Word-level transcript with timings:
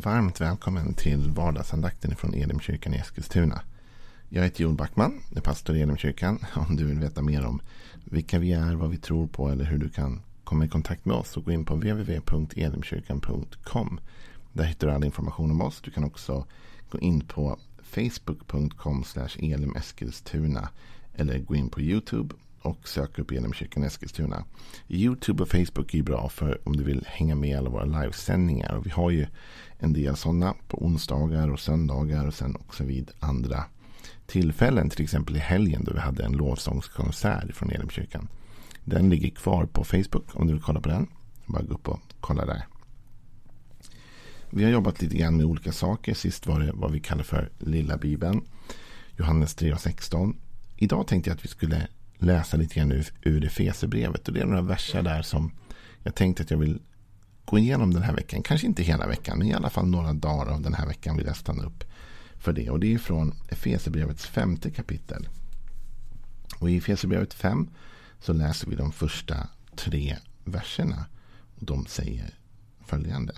Varmt 0.00 0.40
välkommen 0.40 0.94
till 0.94 1.30
vardagsandakten 1.30 2.16
från 2.16 2.34
Elimkyrkan 2.34 2.94
i 2.94 2.96
Eskilstuna. 2.96 3.60
Jag 4.28 4.42
heter 4.42 4.62
Joel 4.62 4.76
Backman, 4.76 5.20
är 5.36 5.40
pastor 5.40 5.76
i 5.76 5.82
Elimkyrkan. 5.82 6.38
Om 6.54 6.76
du 6.76 6.84
vill 6.84 6.98
veta 6.98 7.22
mer 7.22 7.46
om 7.46 7.60
vilka 8.04 8.38
vi 8.38 8.52
är, 8.52 8.74
vad 8.74 8.90
vi 8.90 8.96
tror 8.96 9.26
på 9.26 9.48
eller 9.48 9.64
hur 9.64 9.78
du 9.78 9.88
kan 9.88 10.22
komma 10.44 10.64
i 10.64 10.68
kontakt 10.68 11.04
med 11.04 11.16
oss 11.16 11.30
så 11.30 11.40
gå 11.40 11.52
in 11.52 11.64
på 11.64 11.74
www.elimkyrkan.com. 11.74 14.00
Där 14.52 14.64
hittar 14.64 14.86
du 14.86 14.92
all 14.92 15.04
information 15.04 15.50
om 15.50 15.60
oss. 15.60 15.80
Du 15.80 15.90
kan 15.90 16.04
också 16.04 16.46
gå 16.90 16.98
in 16.98 17.20
på 17.20 17.58
facebook.com 17.82 19.04
elimeskilstuna 19.38 20.68
eller 21.14 21.38
gå 21.38 21.54
in 21.54 21.68
på 21.68 21.80
YouTube 21.80 22.34
och 22.66 22.88
sök 22.88 23.18
upp 23.18 23.32
Elimkyrkan 23.32 23.82
Eskilstuna. 23.82 24.44
YouTube 24.88 25.42
och 25.42 25.48
Facebook 25.48 25.94
är 25.94 26.02
bra 26.02 26.28
för 26.28 26.60
om 26.64 26.76
du 26.76 26.84
vill 26.84 27.04
hänga 27.06 27.34
med 27.34 27.50
i 27.50 27.54
alla 27.54 27.70
våra 27.70 27.84
livesändningar. 27.84 28.76
Och 28.76 28.86
vi 28.86 28.90
har 28.90 29.10
ju 29.10 29.26
en 29.78 29.92
del 29.92 30.16
sådana 30.16 30.54
på 30.68 30.84
onsdagar 30.84 31.48
och 31.48 31.60
söndagar 31.60 32.26
och 32.26 32.34
sen 32.34 32.56
också 32.56 32.84
vid 32.84 33.10
andra 33.20 33.64
tillfällen. 34.26 34.90
Till 34.90 35.04
exempel 35.04 35.36
i 35.36 35.38
helgen 35.38 35.84
då 35.84 35.92
vi 35.92 36.00
hade 36.00 36.24
en 36.24 36.32
lovsångskonsert 36.32 37.54
från 37.54 37.70
Elimkyrkan. 37.70 38.28
Den 38.84 39.10
ligger 39.10 39.30
kvar 39.30 39.66
på 39.66 39.84
Facebook 39.84 40.36
om 40.36 40.46
du 40.46 40.52
vill 40.52 40.62
kolla 40.62 40.80
på 40.80 40.88
den. 40.88 41.06
Bara 41.46 41.62
gå 41.62 41.74
upp 41.74 41.88
och 41.88 42.00
kolla 42.20 42.46
där. 42.46 42.66
Vi 44.50 44.64
har 44.64 44.70
jobbat 44.70 45.02
lite 45.02 45.16
grann 45.16 45.36
med 45.36 45.46
olika 45.46 45.72
saker. 45.72 46.14
Sist 46.14 46.46
var 46.46 46.60
det 46.60 46.70
vad 46.74 46.92
vi 46.92 47.00
kallar 47.00 47.22
för 47.22 47.50
Lilla 47.58 47.96
Bibeln. 47.96 48.42
Johannes 49.16 49.54
3 49.54 49.72
och 49.72 49.80
16. 49.80 50.36
Idag 50.76 51.06
tänkte 51.06 51.30
jag 51.30 51.36
att 51.36 51.44
vi 51.44 51.48
skulle 51.48 51.88
läsa 52.18 52.56
lite 52.56 52.74
grann 52.74 52.92
ur, 52.92 53.06
ur 53.22 53.44
Efesierbrevet. 53.44 54.28
Och 54.28 54.34
det 54.34 54.40
är 54.40 54.46
några 54.46 54.62
verser 54.62 55.02
där 55.02 55.22
som 55.22 55.50
jag 56.02 56.14
tänkte 56.14 56.42
att 56.42 56.50
jag 56.50 56.58
vill 56.58 56.80
gå 57.44 57.58
igenom 57.58 57.94
den 57.94 58.02
här 58.02 58.14
veckan. 58.14 58.42
Kanske 58.42 58.66
inte 58.66 58.82
hela 58.82 59.06
veckan, 59.06 59.38
men 59.38 59.46
i 59.46 59.54
alla 59.54 59.70
fall 59.70 59.86
några 59.86 60.12
dagar 60.12 60.52
av 60.52 60.60
den 60.60 60.74
här 60.74 60.86
veckan 60.86 61.16
vill 61.16 61.26
jag 61.26 61.36
stanna 61.36 61.64
upp 61.64 61.84
för 62.38 62.52
det. 62.52 62.70
Och 62.70 62.80
det 62.80 62.94
är 62.94 62.98
från 62.98 63.34
Efesierbrevets 63.48 64.26
femte 64.26 64.70
kapitel. 64.70 65.28
Och 66.58 66.70
i 66.70 66.76
Efesierbrevet 66.76 67.34
5 67.34 67.70
så 68.20 68.32
läser 68.32 68.70
vi 68.70 68.76
de 68.76 68.92
första 68.92 69.48
tre 69.76 70.16
verserna. 70.44 71.06
Och 71.56 71.64
de 71.64 71.86
säger 71.86 72.34
följande. 72.84 73.34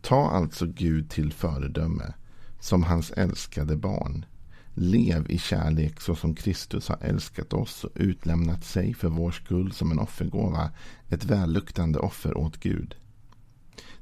Ta 0.00 0.30
alltså 0.30 0.66
Gud 0.66 1.10
till 1.10 1.32
föredöme 1.32 2.14
som 2.60 2.82
hans 2.82 3.10
älskade 3.10 3.76
barn 3.76 4.24
Lev 4.78 5.30
i 5.30 5.38
kärlek 5.38 6.00
så 6.00 6.14
som 6.14 6.34
Kristus 6.34 6.88
har 6.88 6.98
älskat 7.00 7.52
oss 7.52 7.84
och 7.84 7.90
utlämnat 7.94 8.64
sig 8.64 8.94
för 8.94 9.08
vår 9.08 9.30
skull 9.30 9.72
som 9.72 9.92
en 9.92 9.98
offergåva. 9.98 10.70
Ett 11.08 11.24
välluktande 11.24 11.98
offer 11.98 12.36
åt 12.36 12.56
Gud. 12.56 12.94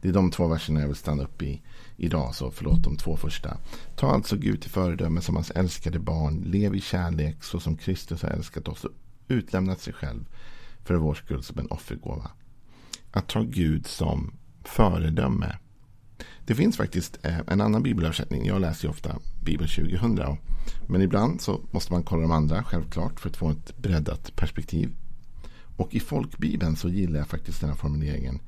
Det 0.00 0.08
är 0.08 0.12
de 0.12 0.30
två 0.30 0.48
verserna 0.48 0.80
jag 0.80 0.86
vill 0.86 0.96
stanna 0.96 1.22
upp 1.22 1.42
i 1.42 1.62
idag, 1.96 2.34
så 2.34 2.50
förlåt 2.50 2.84
de 2.84 2.96
två 2.96 3.16
första. 3.16 3.56
Ta 3.96 4.10
alltså 4.10 4.36
Gud 4.36 4.60
till 4.60 4.70
föredöme 4.70 5.20
som 5.20 5.34
hans 5.34 5.50
älskade 5.50 5.98
barn. 5.98 6.42
Lev 6.46 6.74
i 6.74 6.80
kärlek 6.80 7.44
så 7.44 7.60
som 7.60 7.76
Kristus 7.76 8.22
har 8.22 8.30
älskat 8.30 8.68
oss 8.68 8.84
och 8.84 8.92
utlämnat 9.28 9.80
sig 9.80 9.92
själv 9.92 10.24
för 10.84 10.94
vår 10.94 11.14
skull 11.14 11.42
som 11.42 11.58
en 11.58 11.70
offergåva. 11.70 12.30
Att 13.10 13.28
ta 13.28 13.42
Gud 13.42 13.86
som 13.86 14.34
föredöme. 14.64 15.58
Det 16.46 16.54
finns 16.54 16.76
faktiskt 16.76 17.18
eh, 17.22 17.38
en 17.46 17.60
annan 17.60 17.82
bibelöversättning. 17.82 18.46
Jag 18.46 18.60
läser 18.60 18.84
ju 18.84 18.90
ofta 18.90 19.18
Bibel 19.40 19.68
2000. 19.68 20.36
Men 20.88 21.02
ibland 21.02 21.40
så 21.40 21.60
måste 21.70 21.92
man 21.92 22.02
kolla 22.02 22.22
de 22.22 22.32
andra 22.32 22.64
självklart 22.64 23.20
för 23.20 23.28
att 23.28 23.36
få 23.36 23.50
ett 23.50 23.76
breddat 23.76 24.36
perspektiv. 24.36 24.96
Och 25.76 25.94
i 25.94 26.00
folkbibeln 26.00 26.76
så 26.76 26.88
gillar 26.88 27.18
jag 27.18 27.28
faktiskt 27.28 27.60
den 27.60 27.70
här 27.70 27.76
formuleringen 27.76 28.40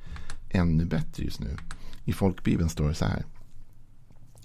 ännu 0.49 0.85
bättre 0.85 1.23
just 1.23 1.39
nu. 1.39 1.57
I 2.05 2.13
folkbibeln 2.13 2.69
står 2.69 2.87
det 2.87 2.95
så 2.95 3.05
här. 3.05 3.25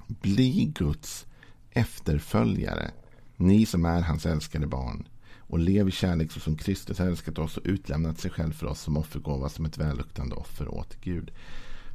Bli 0.07 0.73
Guds 0.75 1.27
efterföljare, 1.71 2.91
ni 3.37 3.67
som 3.67 3.85
är 3.85 4.01
hans 4.01 4.27
älskade 4.27 4.67
barn 4.67 5.09
och 5.39 5.59
lev 5.59 5.89
i 5.89 5.91
kärlek 5.91 6.33
så 6.33 6.41
som 6.41 6.57
Kristus 6.57 7.01
älskat 7.01 7.39
oss 7.39 7.57
och 7.57 7.63
utlämnat 7.67 8.21
sig 8.21 8.31
själv 8.31 8.53
för 8.53 8.67
oss 8.67 8.81
som 8.81 8.97
offergåva 8.97 9.49
som 9.49 9.65
ett 9.65 9.79
välluktande 9.79 10.35
offer 10.35 10.75
åt 10.75 10.97
Gud. 11.01 11.31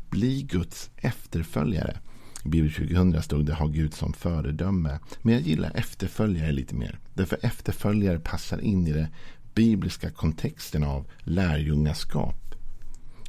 Bli 0.10 0.42
Guds 0.44 0.90
efterföljare. 0.98 2.00
I 2.46 2.50
Bibel 2.50 2.74
2000 2.74 3.22
stod 3.22 3.46
det 3.46 3.54
ha 3.54 3.68
Gud 3.68 3.94
som 3.94 4.14
föredöme. 4.14 5.00
Men 5.22 5.34
jag 5.34 5.44
gillar 5.44 5.72
efterföljare 5.76 6.52
lite 6.52 6.76
mer. 6.76 7.00
Därför 7.14 7.40
efterföljare 7.42 8.20
passar 8.20 8.60
in 8.60 8.88
i 8.88 8.92
den 8.92 9.08
bibliska 9.54 10.12
kontexten 10.12 10.84
av 10.84 11.08
lärjungaskap. 11.20 12.56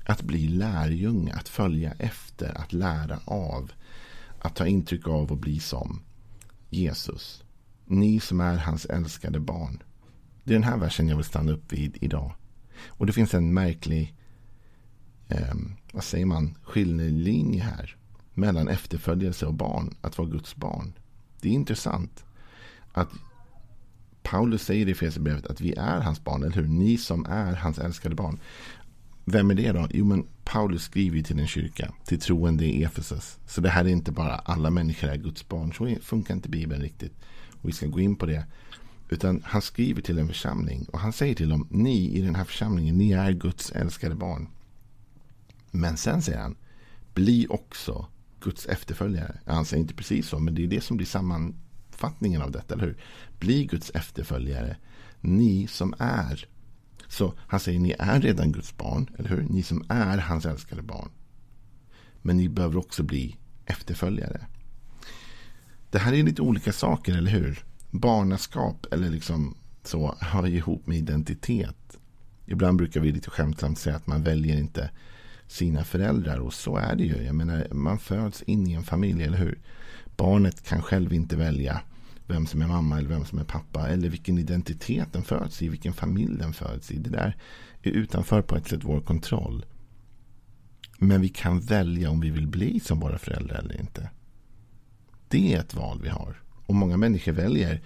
Att 0.04 0.22
bli 0.22 0.48
lärjunge, 0.48 1.34
att 1.34 1.48
följa 1.48 1.92
efter, 1.98 2.58
att 2.58 2.72
lära 2.72 3.20
av. 3.24 3.70
Att 4.38 4.56
ta 4.56 4.66
intryck 4.66 5.08
av 5.08 5.32
och 5.32 5.38
bli 5.38 5.60
som 5.60 6.00
Jesus. 6.70 7.44
Ni 7.86 8.20
som 8.20 8.40
är 8.40 8.56
hans 8.56 8.84
älskade 8.84 9.40
barn. 9.40 9.82
Det 10.44 10.52
är 10.52 10.58
den 10.58 10.68
här 10.68 10.78
versen 10.78 11.08
jag 11.08 11.16
vill 11.16 11.24
stanna 11.24 11.52
upp 11.52 11.72
vid 11.72 11.98
idag. 12.00 12.34
Och 12.86 13.06
det 13.06 13.12
finns 13.12 13.34
en 13.34 13.54
märklig, 13.54 14.14
eh, 15.28 15.54
vad 15.92 16.04
säger 16.04 16.26
man, 16.26 16.54
skiljelinje 16.62 17.62
här 17.62 17.96
mellan 18.34 18.68
efterföljelse 18.68 19.46
och 19.46 19.54
barn, 19.54 19.94
att 20.00 20.18
vara 20.18 20.28
Guds 20.28 20.56
barn. 20.56 20.92
Det 21.40 21.48
är 21.48 21.52
intressant 21.52 22.24
att 22.92 23.08
Paulus 24.22 24.62
säger 24.62 24.88
i 24.88 24.90
Efesierbrevet 24.90 25.46
att 25.46 25.60
vi 25.60 25.74
är 25.74 26.00
hans 26.00 26.24
barn, 26.24 26.42
eller 26.42 26.54
hur? 26.54 26.68
Ni 26.68 26.96
som 26.96 27.26
är 27.26 27.52
hans 27.52 27.78
älskade 27.78 28.14
barn. 28.14 28.38
Vem 29.24 29.50
är 29.50 29.54
det 29.54 29.72
då? 29.72 29.88
Jo, 29.90 30.04
men 30.04 30.26
Paulus 30.44 30.82
skriver 30.82 31.22
till 31.22 31.38
en 31.38 31.46
kyrka, 31.46 31.92
till 32.04 32.20
troende 32.20 32.64
i 32.64 32.84
Efesus. 32.84 33.38
Så 33.46 33.60
det 33.60 33.68
här 33.68 33.84
är 33.84 33.88
inte 33.88 34.12
bara 34.12 34.34
alla 34.34 34.70
människor 34.70 35.08
är 35.08 35.16
Guds 35.16 35.48
barn. 35.48 35.72
Så 35.72 35.96
funkar 36.02 36.34
inte 36.34 36.48
Bibeln 36.48 36.82
riktigt. 36.82 37.12
Och 37.50 37.68
vi 37.68 37.72
ska 37.72 37.86
gå 37.86 38.00
in 38.00 38.16
på 38.16 38.26
det. 38.26 38.44
Utan 39.08 39.42
han 39.44 39.62
skriver 39.62 40.02
till 40.02 40.18
en 40.18 40.28
församling 40.28 40.86
och 40.92 40.98
han 40.98 41.12
säger 41.12 41.34
till 41.34 41.48
dem, 41.48 41.66
ni 41.70 42.16
i 42.16 42.20
den 42.20 42.34
här 42.34 42.44
församlingen, 42.44 42.98
ni 42.98 43.12
är 43.12 43.32
Guds 43.32 43.72
älskade 43.72 44.14
barn. 44.14 44.48
Men 45.70 45.96
sen 45.96 46.22
säger 46.22 46.38
han, 46.40 46.56
bli 47.14 47.46
också 47.50 48.06
Guds 48.40 48.66
efterföljare. 48.66 49.38
Han 49.46 49.64
säger 49.64 49.82
inte 49.82 49.94
precis 49.94 50.28
så, 50.28 50.38
men 50.38 50.54
det 50.54 50.64
är 50.64 50.66
det 50.66 50.80
som 50.80 50.96
blir 50.96 51.06
sammanfattningen 51.06 52.42
av 52.42 52.50
detta, 52.50 52.74
eller 52.74 52.84
hur? 52.84 52.98
Bli 53.38 53.64
Guds 53.64 53.90
efterföljare, 53.90 54.76
ni 55.20 55.66
som 55.66 55.94
är. 55.98 56.48
Så 57.08 57.34
han 57.38 57.60
säger, 57.60 57.80
ni 57.80 57.94
är 57.98 58.20
redan 58.20 58.52
Guds 58.52 58.76
barn, 58.76 59.10
eller 59.18 59.28
hur? 59.28 59.42
Ni 59.42 59.62
som 59.62 59.84
är 59.88 60.18
hans 60.18 60.46
älskade 60.46 60.82
barn. 60.82 61.10
Men 62.22 62.36
ni 62.36 62.48
behöver 62.48 62.76
också 62.76 63.02
bli 63.02 63.36
efterföljare. 63.66 64.46
Det 65.90 65.98
här 65.98 66.12
är 66.12 66.22
lite 66.22 66.42
olika 66.42 66.72
saker, 66.72 67.16
eller 67.16 67.30
hur? 67.30 67.64
Barnaskap, 67.90 68.86
eller 68.92 69.10
liksom 69.10 69.56
så, 69.84 70.14
hör 70.20 70.46
ihop 70.46 70.86
med 70.86 70.98
identitet. 70.98 71.98
Ibland 72.46 72.78
brukar 72.78 73.00
vi 73.00 73.12
lite 73.12 73.30
skämtsamt 73.30 73.78
säga 73.78 73.96
att 73.96 74.06
man 74.06 74.22
väljer 74.22 74.58
inte 74.58 74.90
sina 75.48 75.84
föräldrar. 75.84 76.38
Och 76.38 76.54
så 76.54 76.76
är 76.76 76.96
det 76.96 77.04
ju. 77.04 77.22
Jag 77.22 77.34
menar, 77.34 77.66
man 77.72 77.98
föds 77.98 78.42
in 78.42 78.66
i 78.66 78.72
en 78.72 78.82
familj, 78.82 79.22
eller 79.22 79.38
hur? 79.38 79.58
Barnet 80.16 80.62
kan 80.62 80.82
själv 80.82 81.12
inte 81.12 81.36
välja 81.36 81.80
vem 82.26 82.46
som 82.46 82.62
är 82.62 82.66
mamma 82.66 82.98
eller 82.98 83.08
vem 83.08 83.24
som 83.24 83.38
är 83.38 83.44
pappa. 83.44 83.88
Eller 83.88 84.08
vilken 84.08 84.38
identitet 84.38 85.12
den 85.12 85.22
föds 85.22 85.62
i, 85.62 85.68
vilken 85.68 85.92
familj 85.92 86.38
den 86.38 86.52
föds 86.52 86.90
i. 86.90 86.98
Det 86.98 87.10
där 87.10 87.36
är 87.82 87.90
utanför 87.90 88.42
på 88.42 88.56
ett 88.56 88.68
sätt 88.68 88.84
vår 88.84 89.00
kontroll. 89.00 89.64
Men 90.98 91.20
vi 91.20 91.28
kan 91.28 91.60
välja 91.60 92.10
om 92.10 92.20
vi 92.20 92.30
vill 92.30 92.46
bli 92.46 92.80
som 92.80 93.00
våra 93.00 93.18
föräldrar 93.18 93.58
eller 93.58 93.80
inte. 93.80 94.10
Det 95.28 95.54
är 95.54 95.60
ett 95.60 95.74
val 95.74 96.00
vi 96.02 96.08
har. 96.08 96.42
Och 96.66 96.74
många 96.74 96.96
människor 96.96 97.32
väljer 97.32 97.82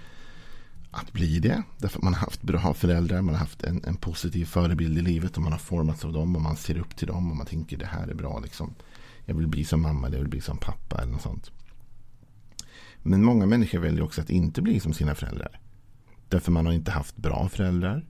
att 0.93 1.13
bli 1.13 1.39
det. 1.39 1.63
Därför 1.79 1.99
att 1.99 2.05
man 2.05 2.15
har 2.15 2.21
haft 2.21 2.43
bra 2.43 2.75
föräldrar, 2.75 3.23
man 3.23 3.35
har 3.35 3.41
haft 3.41 3.63
en, 3.63 3.85
en 3.85 3.97
positiv 3.97 4.45
förebild 4.45 4.99
i 4.99 5.03
livet 5.03 5.37
och 5.37 5.43
man 5.43 5.53
har 5.53 5.59
formats 5.59 6.05
av 6.05 6.13
dem 6.13 6.37
och 6.37 6.43
man 6.43 6.57
ser 6.57 6.79
upp 6.79 6.97
till 6.97 7.07
dem 7.07 7.31
och 7.31 7.37
man 7.37 7.47
tänker 7.47 7.77
det 7.77 7.87
här 7.87 8.09
är 8.09 8.15
bra. 8.15 8.41
Liksom. 8.41 8.75
Jag 9.25 9.35
vill 9.35 9.49
bli 9.49 9.65
som 9.65 9.83
mamma 9.83 10.07
eller 10.07 10.17
jag 10.17 10.23
vill 10.23 10.31
bli 10.31 10.41
som 10.41 10.59
pappa 10.59 11.03
eller 11.03 11.13
något 11.13 11.23
sånt. 11.23 11.51
Men 13.03 13.25
många 13.25 13.47
människor 13.47 13.79
väljer 13.79 14.03
också 14.03 14.21
att 14.21 14.31
inte 14.31 14.63
bli 14.63 14.81
som 14.81 14.93
sina 14.93 15.15
föräldrar. 15.15 15.61
Därför 16.29 16.53
man 16.53 16.67
har 16.67 16.73
inte 16.73 16.91
haft 16.91 17.17
bra 17.17 17.49
föräldrar. 17.49 18.07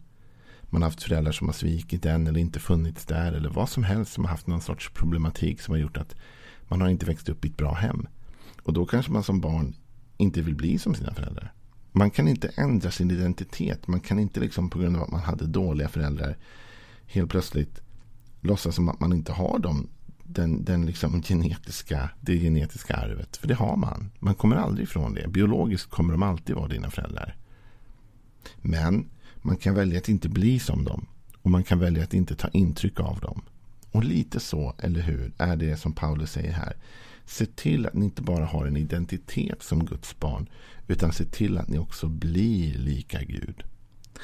Man 0.63 0.83
har 0.83 0.89
haft 0.89 1.03
föräldrar 1.03 1.33
som 1.33 1.49
har 1.49 1.55
svikit 1.55 2.07
en 2.07 2.27
eller 2.27 2.41
inte 2.41 2.61
funnits 2.61 3.07
där 3.07 3.33
eller 3.33 3.49
vad 3.49 3.69
som 3.69 3.85
helst 3.85 4.13
som 4.13 4.25
har 4.25 4.31
haft 4.31 4.47
någon 4.47 4.61
sorts 4.61 4.91
problematik 4.91 5.61
som 5.61 5.73
har 5.73 5.79
gjort 5.79 5.97
att 5.97 6.15
man 6.63 6.81
har 6.81 6.89
inte 6.89 7.07
växt 7.07 7.29
upp 7.29 7.45
i 7.45 7.49
ett 7.49 7.57
bra 7.57 7.75
hem. 7.75 8.07
Och 8.63 8.73
då 8.73 8.87
kanske 8.87 9.13
man 9.13 9.23
som 9.23 9.41
barn 9.41 9.75
inte 10.17 10.43
vill 10.43 10.57
bli 10.57 10.79
som 10.79 10.95
sina 10.95 11.15
föräldrar. 11.15 11.53
Man 11.93 12.11
kan 12.11 12.29
inte 12.29 12.53
ändra 12.57 12.91
sin 12.91 13.11
identitet. 13.11 13.87
Man 13.89 14.01
kan 14.01 14.19
inte 14.19 14.41
liksom 14.41 14.71
på 14.71 14.79
grund 14.79 14.97
av 14.97 15.03
att 15.03 15.11
man 15.11 15.21
hade 15.21 15.47
dåliga 15.47 15.89
föräldrar 15.89 16.37
helt 17.07 17.31
plötsligt 17.31 17.81
låtsas 18.41 18.75
som 18.75 18.89
att 18.89 19.01
man 19.01 19.13
inte 19.13 19.33
har 19.33 19.59
dem. 19.59 19.89
Den, 20.25 20.65
den 20.65 20.87
liksom 20.87 21.23
genetiska, 21.23 22.11
det 22.21 22.39
genetiska 22.39 22.95
arvet. 22.97 23.37
För 23.37 23.49
det 23.49 23.55
har 23.55 23.77
man. 23.77 24.11
Man 24.19 24.35
kommer 24.35 24.57
aldrig 24.57 24.85
ifrån 24.85 25.15
det. 25.15 25.29
Biologiskt 25.29 25.91
kommer 25.91 26.13
de 26.13 26.23
alltid 26.23 26.57
vara 26.57 26.69
dina 26.69 26.91
föräldrar. 26.91 27.37
Men 28.57 29.09
man 29.37 29.57
kan 29.57 29.75
välja 29.75 29.99
att 29.99 30.09
inte 30.09 30.29
bli 30.29 30.59
som 30.59 30.85
dem. 30.85 31.07
Och 31.43 31.51
man 31.51 31.65
kan 31.65 31.79
välja 31.79 32.03
att 32.03 32.15
inte 32.15 32.35
ta 32.35 32.49
intryck 32.49 33.01
av 33.01 33.21
dem. 33.21 33.43
Och 33.91 34.05
lite 34.05 34.41
så, 34.41 34.75
eller 34.79 35.01
hur, 35.01 35.33
är 35.39 35.57
det 35.57 35.77
som 35.77 35.93
Paulus 35.93 36.33
säger 36.33 36.53
här. 36.53 36.77
Se 37.27 37.47
till 37.47 37.87
att 37.87 37.95
ni 37.95 38.05
inte 38.05 38.23
bara 38.23 38.45
har 38.45 38.67
en 38.67 38.77
identitet 38.77 39.63
som 39.63 39.87
Guds 39.87 40.19
barn. 40.19 40.49
Utan 40.89 41.13
se 41.13 41.25
till 41.25 41.59
att 41.59 41.69
ni 41.69 41.79
också 41.79 42.09
blir 42.09 42.79
lika 42.79 43.23
Gud. 43.23 43.63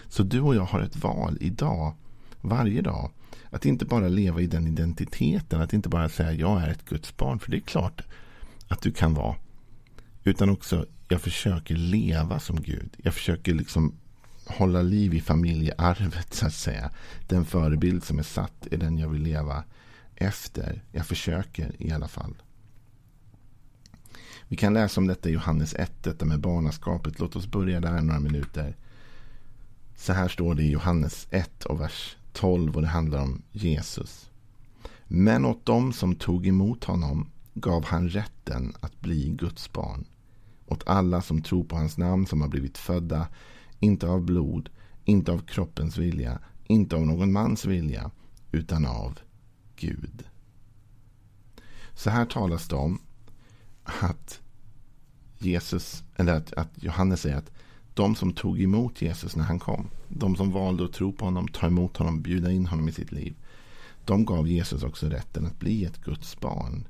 Så 0.08 0.22
du 0.22 0.40
och 0.40 0.54
jag 0.54 0.64
har 0.64 0.80
ett 0.80 0.96
val 0.96 1.38
idag, 1.40 1.94
varje 2.40 2.82
dag. 2.82 3.10
Att 3.50 3.66
inte 3.66 3.84
bara 3.84 4.08
leva 4.08 4.40
i 4.40 4.46
den 4.46 4.66
identiteten. 4.66 5.60
Att 5.60 5.72
inte 5.72 5.88
bara 5.88 6.08
säga 6.08 6.32
jag 6.32 6.62
är 6.62 6.68
ett 6.68 6.84
Guds 6.84 7.16
barn. 7.16 7.38
För 7.38 7.50
det 7.50 7.56
är 7.56 7.60
klart 7.60 8.02
att 8.68 8.82
du 8.82 8.92
kan 8.92 9.14
vara. 9.14 9.36
Utan 10.24 10.50
också 10.50 10.86
jag 11.08 11.20
försöker 11.20 11.76
leva 11.76 12.40
som 12.40 12.62
Gud. 12.62 12.96
Jag 12.96 13.14
försöker 13.14 13.54
liksom 13.54 13.94
hålla 14.46 14.82
liv 14.82 15.14
i 15.14 15.20
familjearvet 15.20 16.34
så 16.34 16.46
att 16.46 16.54
säga. 16.54 16.90
Den 17.28 17.44
förebild 17.44 18.04
som 18.04 18.18
är 18.18 18.22
satt 18.22 18.66
är 18.70 18.76
den 18.76 18.98
jag 18.98 19.08
vill 19.08 19.22
leva 19.22 19.64
efter. 20.14 20.82
Jag 20.92 21.06
försöker 21.06 21.72
i 21.78 21.92
alla 21.92 22.08
fall. 22.08 22.34
Vi 24.48 24.56
kan 24.56 24.74
läsa 24.74 25.00
om 25.00 25.06
detta 25.06 25.28
i 25.28 25.32
Johannes 25.32 25.74
1, 25.74 25.92
detta 26.02 26.24
med 26.24 26.40
barnaskapet. 26.40 27.18
Låt 27.18 27.36
oss 27.36 27.46
börja 27.46 27.80
där 27.80 28.00
några 28.00 28.20
minuter. 28.20 28.76
Så 29.96 30.12
här 30.12 30.28
står 30.28 30.54
det 30.54 30.62
i 30.62 30.70
Johannes 30.70 31.26
1 31.30 31.64
och 31.64 31.80
vers 31.80 32.16
12 32.32 32.76
och 32.76 32.82
det 32.82 32.88
handlar 32.88 33.22
om 33.22 33.42
Jesus. 33.52 34.30
Men 35.04 35.44
åt 35.44 35.66
dem 35.66 35.92
som 35.92 36.14
tog 36.14 36.46
emot 36.46 36.84
honom 36.84 37.30
gav 37.54 37.84
han 37.84 38.08
rätten 38.08 38.72
att 38.80 39.00
bli 39.00 39.28
Guds 39.28 39.72
barn. 39.72 40.04
Åt 40.66 40.88
alla 40.88 41.22
som 41.22 41.42
tror 41.42 41.64
på 41.64 41.76
hans 41.76 41.98
namn 41.98 42.26
som 42.26 42.40
har 42.40 42.48
blivit 42.48 42.78
födda, 42.78 43.28
inte 43.78 44.06
av 44.08 44.24
blod, 44.24 44.68
inte 45.04 45.32
av 45.32 45.38
kroppens 45.38 45.96
vilja, 45.96 46.38
inte 46.66 46.96
av 46.96 47.06
någon 47.06 47.32
mans 47.32 47.64
vilja, 47.64 48.10
utan 48.52 48.86
av 48.86 49.18
Gud. 49.76 50.24
Så 51.94 52.10
här 52.10 52.24
talas 52.24 52.68
det 52.68 52.76
om 52.76 53.00
att 54.00 54.40
Jesus, 55.38 56.05
eller 56.17 56.35
att, 56.35 56.52
att 56.52 56.70
Johannes 56.75 57.20
säger 57.20 57.37
att 57.37 57.50
de 57.94 58.14
som 58.14 58.32
tog 58.32 58.62
emot 58.62 59.02
Jesus 59.02 59.37
när 59.37 59.44
han 59.44 59.58
kom, 59.58 59.90
de 60.08 60.37
som 60.37 60.52
valde 60.52 60.85
att 60.85 60.93
tro 60.93 61.12
på 61.12 61.25
honom, 61.25 61.49
ta 61.49 61.67
emot 61.67 61.96
honom, 61.96 62.23
bjuda 62.23 62.50
in 62.50 62.67
honom 62.67 62.88
i 62.88 62.93
sitt 62.93 63.12
liv, 63.12 63.35
de 64.05 64.25
gav 64.25 64.49
Jesus 64.49 64.82
också 64.82 65.06
rätten 65.06 65.46
att 65.46 65.58
bli 65.58 65.85
ett 65.85 66.05
Guds 66.05 66.40
barn 66.40 66.85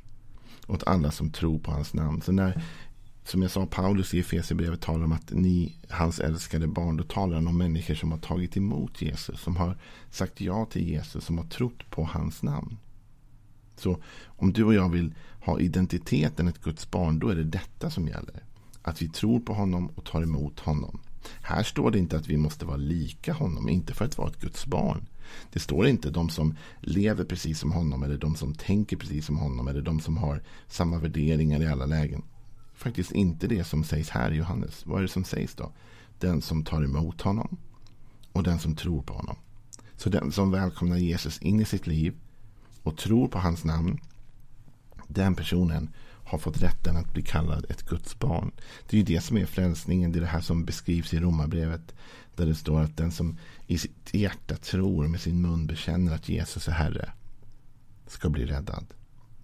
åt 0.67 0.87
alla 0.87 1.11
som 1.11 1.31
tror 1.31 1.59
på 1.59 1.71
hans 1.71 1.95
namn. 1.95 2.23
Så 2.23 2.33
när, 2.33 2.63
som 3.25 3.43
jag 3.43 3.51
sa, 3.51 3.67
Paulus 3.67 4.15
i 4.15 4.21
Efesierbrevet 4.21 4.81
talar 4.81 5.05
om 5.05 5.13
att 5.13 5.31
ni, 5.33 5.77
hans 5.89 6.21
älskade 6.21 6.67
barn, 6.67 6.97
då 6.97 7.05
talar 7.05 7.35
han 7.35 7.49
om 7.49 7.59
människor 7.59 7.95
som 7.95 8.11
har 8.11 8.19
tagit 8.19 8.57
emot 8.57 9.03
Jesus, 9.03 9.41
som 9.41 9.57
har 9.57 9.79
sagt 10.11 10.41
ja 10.41 10.65
till 10.65 10.89
Jesus, 10.89 11.25
som 11.25 11.39
har 11.39 11.45
trott 11.45 11.91
på 11.91 12.05
hans 12.05 12.43
namn. 12.43 12.77
Så 13.79 13.99
om 14.27 14.53
du 14.53 14.65
och 14.65 14.75
jag 14.75 14.89
vill 14.89 15.15
ha 15.41 15.61
identiteten 15.61 16.49
ett 16.49 16.63
Guds 16.63 16.91
barn, 16.91 17.19
då 17.19 17.29
är 17.29 17.37
det 17.37 17.45
detta 17.45 17.91
som 17.91 18.09
gäller. 18.09 18.43
Att 18.83 19.03
vi 19.03 19.09
tror 19.09 19.41
på 19.41 19.55
honom 19.55 19.87
och 19.95 20.05
tar 20.05 20.23
emot 20.23 20.61
honom. 20.61 21.01
Här 21.43 21.63
står 21.63 21.91
det 21.91 21.99
inte 21.99 22.17
att 22.17 22.29
vi 22.29 22.37
måste 22.37 22.67
vara 22.67 22.77
lika 22.77 23.33
honom, 23.33 23.69
inte 23.69 23.95
för 23.95 24.05
att 24.05 24.19
vara 24.19 24.29
ett 24.29 24.41
Guds 24.41 24.67
barn. 24.67 25.07
Det 25.53 25.61
står 25.61 25.87
inte 25.87 26.11
de 26.11 26.31
som 26.31 26.55
lever 26.81 27.25
precis 27.25 27.59
som 27.59 27.73
honom 27.73 28.03
eller 28.03 28.19
de 28.19 28.35
som 28.35 28.55
tänker 28.55 28.97
precis 28.97 29.27
som 29.27 29.39
honom 29.39 29.69
eller 29.69 29.83
de 29.83 30.01
som 30.01 30.17
har 30.17 30.43
samma 30.69 30.99
värderingar 30.99 31.63
i 31.63 31.67
alla 31.67 31.87
lägen. 31.87 32.23
Faktiskt 32.75 33.13
inte 33.13 33.47
det 33.47 33.65
som 33.65 33.85
sägs 33.85 34.11
här 34.11 34.31
i 34.31 34.37
Johannes. 34.37 34.87
Vad 34.87 34.99
är 34.99 35.03
det 35.03 35.09
som 35.09 35.25
sägs 35.25 35.55
då? 35.55 35.73
Den 36.19 36.43
som 36.43 36.65
tar 36.65 36.83
emot 36.83 37.21
honom 37.21 37.57
och 38.33 38.43
den 38.43 38.59
som 38.59 38.77
tror 38.77 39.03
på 39.03 39.15
honom. 39.15 39.37
Så 39.97 40.09
den 40.09 40.33
som 40.33 40.51
välkomnar 40.51 40.97
Jesus 40.97 41.39
in 41.39 41.61
i 41.61 41.65
sitt 41.65 41.87
liv 41.87 42.15
och 42.89 42.97
tror 42.97 43.29
på 43.29 43.39
hans 43.39 43.65
namn. 43.65 44.01
Den 45.09 45.35
personen 45.35 45.91
har 46.25 46.39
fått 46.39 46.63
rätten 46.63 46.97
att 46.97 47.13
bli 47.13 47.23
kallad 47.23 47.67
ett 47.69 47.83
Guds 47.83 48.19
barn. 48.19 48.51
Det 48.89 48.97
är 48.97 48.99
ju 48.99 49.05
det 49.05 49.21
som 49.21 49.37
är 49.37 49.47
frälsningen. 49.47 50.13
Det 50.13 50.19
är 50.19 50.21
det 50.21 50.27
här 50.27 50.41
som 50.41 50.65
beskrivs 50.65 51.15
i 51.15 51.21
Romarbrevet. 51.21 51.95
Där 52.37 52.47
det 52.47 52.55
står 52.55 52.81
att 52.81 52.97
den 52.97 53.13
som 53.13 53.39
i 53.67 53.79
sitt 53.79 54.15
hjärta 54.15 54.57
tror 54.57 55.05
och 55.05 55.11
med 55.11 55.21
sin 55.21 55.41
mun 55.41 55.67
bekänner 55.67 56.15
att 56.15 56.29
Jesus 56.29 56.69
är 56.69 56.73
Herre 56.73 57.13
ska 58.07 58.29
bli 58.29 58.47
räddad. 58.47 58.87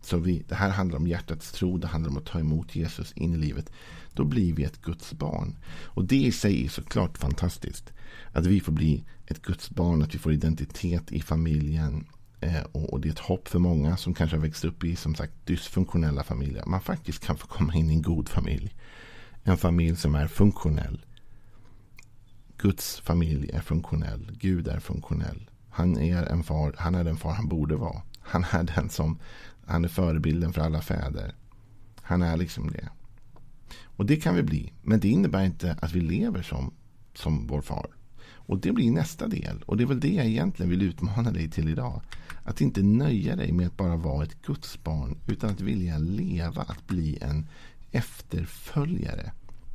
Så 0.00 0.19
vi, 0.19 0.44
det 0.49 0.55
här 0.55 0.70
handlar 0.70 0.99
om 0.99 1.06
hjärtats 1.06 1.52
tro. 1.52 1.79
Det 1.79 1.87
handlar 1.87 2.11
om 2.11 2.17
att 2.17 2.26
ta 2.26 2.41
emot 2.41 2.76
Jesus 2.76 3.12
in 3.12 3.35
i 3.35 3.37
livet. 3.37 3.73
Då 4.12 4.25
blir 4.25 4.52
vi 4.52 4.64
ett 4.64 4.82
Guds 4.82 5.12
barn. 5.12 5.56
Och 5.67 6.05
det 6.05 6.17
i 6.17 6.32
sig 6.32 6.64
är 6.64 6.69
såklart 6.69 7.19
fantastiskt. 7.19 7.93
Att 8.32 8.46
vi 8.46 8.61
får 8.61 8.73
bli 8.73 9.05
ett 9.26 9.43
Guds 9.43 9.70
barn. 9.70 10.02
Att 10.02 10.14
vi 10.14 10.19
får 10.19 10.32
identitet 10.32 11.12
i 11.12 11.23
familjen. 11.23 12.06
Eh, 12.44 12.62
och 12.73 13.00
det 13.00 13.08
är 13.08 13.12
ett 13.12 13.19
hopp 13.19 13.49
för 13.49 13.58
många 13.58 13.96
som 13.96 14.14
kanske 14.14 14.37
har 14.37 14.43
växt 14.43 14.64
upp 14.64 14.85
i 14.85 14.96
som 14.96 15.14
sagt 15.14 15.32
dysfunktionella 15.44 16.25
familjer. 16.25 16.64
Man 16.67 16.81
faktiskt 16.81 17.26
kan 17.26 17.37
få 17.37 17.46
komma 17.46 17.75
in 17.75 17.91
i 17.91 17.94
en 17.94 18.02
god 18.02 18.29
familj. 18.29 18.75
En 19.43 19.56
familj 19.56 19.96
som 19.96 20.14
är 20.14 20.26
funktionell. 20.26 21.05
Guds 22.56 23.00
familj 23.00 23.50
är 23.52 23.61
funktionell. 23.61 24.37
Gud 24.41 24.69
är 24.69 24.81
funktionell. 24.81 25.50
Han 25.70 25.99
är, 25.99 26.26
en 26.26 26.43
far, 26.43 26.75
han 26.79 26.94
är 26.94 27.05
den 27.05 27.17
far 27.17 27.32
han 27.32 27.49
borde 27.49 27.76
vara. 27.76 28.02
Han 28.20 28.44
är 28.50 28.62
den 28.62 28.91
som 28.91 29.19
han 29.67 29.85
är 29.85 29.88
förebilden 29.88 30.52
för 30.52 30.61
alla 30.61 30.81
fäder. 30.81 31.35
Han 32.02 32.23
är 32.23 32.37
liksom 32.37 32.70
det. 32.70 32.88
Och 33.82 34.06
det 34.06 34.17
kan 34.17 34.35
vi 34.35 34.43
bli. 34.43 34.73
Men 34.82 35.00
det 35.00 35.08
innebär 35.08 35.44
inte 35.44 35.76
att 35.82 35.93
vi 35.93 36.00
lever 36.00 36.43
som, 36.43 36.75
som 37.14 37.46
vår 37.46 37.61
far. 37.61 37.87
Och 38.46 38.58
det 38.58 38.73
blir 38.73 38.91
nästa 38.91 39.29
del. 39.29 39.62
Och 39.67 39.76
det 39.76 39.82
är 39.85 39.87
väl 39.87 40.00
det 40.00 40.12
jag 40.12 40.26
egentligen 40.26 40.70
vill 40.70 40.82
utmana 40.82 41.31
dig 41.31 41.50
till 41.50 41.69
idag. 41.69 42.00
Att 42.44 42.61
inte 42.61 42.82
nöja 42.82 43.37
dig 43.37 43.52
med 43.52 43.67
att 43.67 43.76
bara 43.76 43.96
vara 43.96 44.25
ett 44.25 44.43
Guds 44.43 44.82
barn. 44.82 45.19
Utan 45.26 45.50
att 45.50 45.61
vilja 45.61 45.99
leva, 45.99 46.62
att 46.62 46.87
bli 46.87 47.19
en 47.20 47.46
efterföljare 47.91 49.32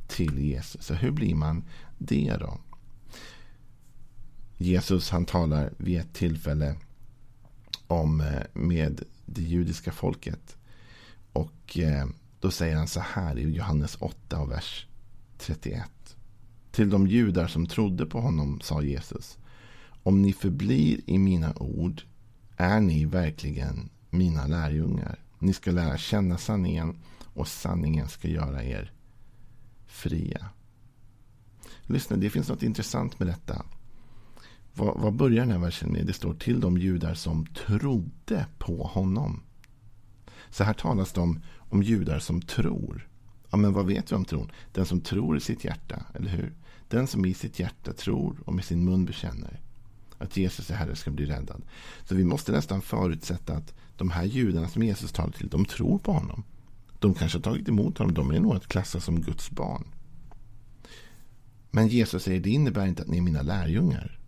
till 0.08 0.38
Jesus. 0.38 0.86
Så 0.86 0.94
hur 0.94 1.10
blir 1.10 1.34
man 1.34 1.64
det 1.98 2.36
då? 2.40 2.60
Jesus 4.56 5.10
han 5.10 5.24
talar 5.24 5.72
vid 5.76 6.00
ett 6.00 6.12
tillfälle 6.12 6.76
om 7.86 8.20
eh, 8.20 8.42
med 8.52 9.02
det 9.26 9.42
judiska 9.42 9.92
folket. 9.92 10.56
Och 11.32 11.78
eh, 11.78 12.06
då 12.40 12.50
säger 12.50 12.76
han 12.76 12.88
så 12.88 13.00
här 13.00 13.38
i 13.38 13.50
Johannes 13.50 13.96
8 14.00 14.44
vers 14.44 14.86
31. 15.38 15.82
Till 16.70 16.90
de 16.90 17.06
judar 17.06 17.46
som 17.46 17.66
trodde 17.66 18.06
på 18.06 18.20
honom 18.20 18.60
sa 18.60 18.82
Jesus. 18.82 19.38
Om 20.02 20.22
ni 20.22 20.32
förblir 20.32 21.00
i 21.06 21.18
mina 21.18 21.54
ord 21.56 22.02
är 22.56 22.80
ni 22.80 23.04
verkligen 23.04 23.88
mina 24.10 24.46
lärjungar. 24.46 25.18
Ni 25.38 25.52
ska 25.52 25.70
lära 25.70 25.98
känna 25.98 26.38
sanningen 26.38 26.96
och 27.34 27.48
sanningen 27.48 28.08
ska 28.08 28.28
göra 28.28 28.64
er 28.64 28.92
fria. 29.86 30.46
Lyssna, 31.82 32.16
det 32.16 32.30
finns 32.30 32.48
något 32.48 32.62
intressant 32.62 33.18
med 33.18 33.28
detta. 33.28 33.64
Vad, 34.74 35.00
vad 35.00 35.14
börjar 35.14 35.40
den 35.40 35.52
här 35.52 35.58
versen 35.58 35.92
med? 35.92 36.06
Det 36.06 36.12
står 36.12 36.34
till 36.34 36.60
de 36.60 36.78
judar 36.78 37.14
som 37.14 37.46
trodde 37.46 38.46
på 38.58 38.82
honom. 38.82 39.42
Så 40.50 40.64
här 40.64 40.74
talas 40.74 41.12
det 41.12 41.20
om, 41.20 41.40
om 41.56 41.82
judar 41.82 42.18
som 42.18 42.42
tror. 42.42 43.08
Ja, 43.50 43.56
men 43.56 43.72
vad 43.72 43.86
vet 43.86 44.12
vi 44.12 44.16
om 44.16 44.24
tron? 44.24 44.50
Den 44.72 44.86
som 44.86 45.00
tror 45.00 45.36
i 45.36 45.40
sitt 45.40 45.64
hjärta, 45.64 46.02
eller 46.14 46.30
hur? 46.30 46.52
Den 46.90 47.06
som 47.06 47.24
i 47.24 47.34
sitt 47.34 47.58
hjärta 47.58 47.92
tror 47.92 48.36
och 48.44 48.54
med 48.54 48.64
sin 48.64 48.84
mun 48.84 49.04
bekänner 49.04 49.60
att 50.18 50.36
Jesus 50.36 50.70
är 50.70 50.74
Herre 50.74 50.96
ska 50.96 51.10
bli 51.10 51.26
räddad. 51.26 51.62
Så 52.04 52.14
vi 52.14 52.24
måste 52.24 52.52
nästan 52.52 52.82
förutsätta 52.82 53.54
att 53.54 53.74
de 53.96 54.10
här 54.10 54.24
judarna 54.24 54.68
som 54.68 54.82
Jesus 54.82 55.12
talar 55.12 55.32
till, 55.32 55.48
de 55.48 55.64
tror 55.64 55.98
på 55.98 56.12
honom. 56.12 56.44
De 56.98 57.14
kanske 57.14 57.38
har 57.38 57.42
tagit 57.42 57.68
emot 57.68 57.98
honom, 57.98 58.14
de 58.14 58.30
är 58.30 58.40
nog 58.40 58.54
att 58.54 58.66
klassa 58.66 59.00
som 59.00 59.20
Guds 59.20 59.50
barn. 59.50 59.84
Men 61.70 61.88
Jesus 61.88 62.22
säger, 62.22 62.40
det 62.40 62.50
innebär 62.50 62.86
inte 62.86 63.02
att 63.02 63.08
ni 63.08 63.16
är 63.16 63.22
mina 63.22 63.42
lärjungar. 63.42 64.18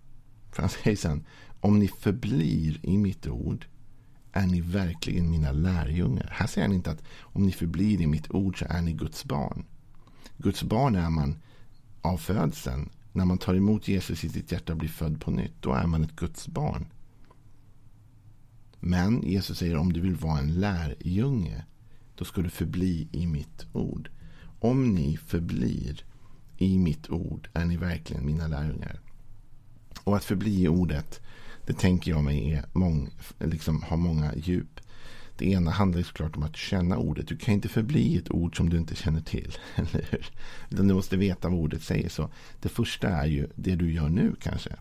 För 0.53 0.63
han 0.63 0.71
säger 0.71 0.97
sen, 0.97 1.25
om 1.61 1.79
ni 1.79 1.89
förblir 1.89 2.81
i 2.83 2.99
mitt 2.99 3.27
ord 3.27 3.67
är 4.33 4.47
ni 4.47 4.61
verkligen 4.61 5.31
mina 5.31 5.53
lärjungar. 5.53 6.29
Här 6.33 6.47
säger 6.47 6.67
han 6.67 6.77
inte 6.77 6.91
att 6.91 7.03
om 7.21 7.47
ni 7.47 7.53
förblir 7.53 8.01
i 8.01 8.07
mitt 8.07 8.31
ord 8.31 8.59
så 8.59 8.65
är 8.69 8.83
ni 8.83 8.93
Guds 8.93 9.25
barn. 9.25 9.65
Guds 10.37 10.63
barn 10.63 10.97
är 10.97 11.11
man 11.11 11.37
av 12.03 12.17
födseln. 12.17 12.91
När 13.13 13.25
man 13.25 13.39
tar 13.39 13.55
emot 13.55 13.89
Jesus 13.89 14.25
i 14.25 14.29
sitt 14.29 14.53
hjärta 14.53 14.73
och 14.73 14.79
blir 14.79 14.89
född 14.89 15.21
på 15.21 15.31
nytt. 15.31 15.55
Då 15.61 15.73
är 15.73 15.87
man 15.87 16.05
ett 16.05 16.17
Guds 16.17 16.49
barn. 16.49 16.87
Men 18.81 19.23
Jesus 19.23 19.59
säger 19.59 19.77
om 19.77 19.93
du 19.93 20.01
vill 20.01 20.17
vara 20.17 20.39
en 20.39 20.55
lärjunge. 20.55 21.65
Då 22.15 22.25
ska 22.25 22.43
du 22.43 22.51
förbli 22.51 23.09
i 23.13 23.27
mitt 23.27 23.67
ord. 23.73 24.11
Om 24.61 24.95
ni 24.95 25.17
förblir 25.17 26.05
i 26.59 26.79
mitt 26.79 27.11
ord 27.11 27.49
är 27.53 27.65
ni 27.65 27.77
verkligen 27.77 28.27
mina 28.27 28.49
lärjungar. 28.49 29.01
Och 30.05 30.17
att 30.17 30.25
förbli 30.25 30.63
i 30.63 30.69
ordet. 30.69 31.21
Det 31.67 31.73
tänker 31.73 32.11
jag 32.11 32.25
mig 32.25 32.53
är 32.53 32.65
mång, 32.73 33.11
liksom, 33.39 33.83
har 33.83 33.97
många 33.97 34.35
djup. 34.37 34.72
Det 35.37 35.47
ena 35.47 35.71
handlar 35.71 36.03
såklart 36.03 36.37
om 36.37 36.43
att 36.43 36.57
känna 36.57 36.97
ordet. 36.97 37.29
Du 37.29 37.37
kan 37.37 37.55
inte 37.55 37.69
förbli 37.69 38.17
ett 38.17 38.31
ord 38.31 38.57
som 38.57 38.71
du 38.71 38.77
inte 38.77 38.95
känner 38.95 39.21
till. 39.21 39.53
Eller 39.75 40.07
hur? 40.11 40.31
Utan 40.71 40.89
du 40.89 40.95
måste 40.95 41.17
veta 41.17 41.49
vad 41.49 41.59
ordet 41.59 41.83
säger. 41.83 42.09
Så 42.09 42.31
det 42.61 42.69
första 42.69 43.09
är 43.09 43.27
ju 43.27 43.49
det 43.55 43.75
du 43.75 43.93
gör 43.93 44.09
nu 44.09 44.35
kanske. 44.41 44.77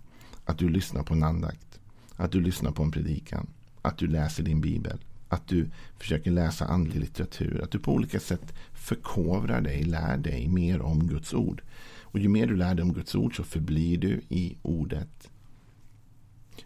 Att 0.45 0.57
du 0.57 0.69
lyssnar 0.69 1.03
på 1.03 1.13
en 1.13 1.23
andakt. 1.23 1.79
Att 2.15 2.31
du 2.31 2.41
lyssnar 2.41 2.71
på 2.71 2.83
en 2.83 2.91
predikan. 2.91 3.47
att 3.81 3.97
du 3.97 4.07
läser 4.07 4.43
din 4.43 4.61
bibel. 4.61 4.99
Att 5.29 5.47
du 5.47 5.69
försöker 5.97 6.31
läsa 6.31 6.65
andlig 6.65 6.99
litteratur. 6.99 7.61
Att 7.63 7.71
du 7.71 7.79
på 7.79 7.93
olika 7.93 8.19
sätt 8.19 8.53
förkovrar 8.73 9.61
dig, 9.61 9.83
lär 9.83 10.17
dig 10.17 10.47
mer 10.47 10.81
om 10.81 11.07
Guds 11.07 11.33
ord. 11.33 11.61
Och 12.01 12.19
ju 12.19 12.27
mer 12.27 12.47
du 12.47 12.55
lär 12.55 12.75
dig 12.75 12.83
om 12.83 12.93
Guds 12.93 13.15
ord 13.15 13.35
så 13.35 13.43
förblir 13.43 13.97
du 13.97 14.21
i 14.29 14.57
ordet. 14.61 15.29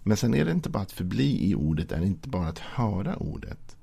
Men 0.03 0.17
sen 0.17 0.35
är 0.35 0.45
det 0.45 0.51
inte 0.51 0.69
bara 0.69 0.83
att 0.83 0.91
förbli 0.91 1.49
i 1.49 1.55
ordet, 1.55 1.91
är 1.91 1.99
det 1.99 2.05
inte 2.05 2.29
bara 2.29 2.47
att 2.47 2.59
höra 2.59 3.15
ordet. 3.15 3.74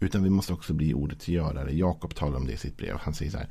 Utan 0.00 0.22
vi 0.22 0.30
måste 0.30 0.52
också 0.52 0.74
bli 0.74 0.94
ordets 0.94 1.28
görare. 1.28 1.72
Jakob 1.72 2.14
talar 2.14 2.36
om 2.36 2.46
det 2.46 2.52
i 2.52 2.56
sitt 2.56 2.76
brev. 2.76 2.96
Han 3.00 3.14
säger 3.14 3.30
så 3.30 3.38
här. 3.38 3.48